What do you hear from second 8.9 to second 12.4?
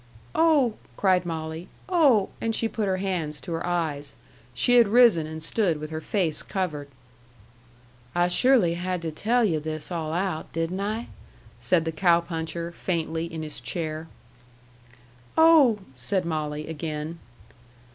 to tell you this all out, didn't I?" said the cow